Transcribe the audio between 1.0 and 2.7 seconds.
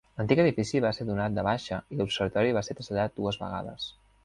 donat de baixa i l'observatori va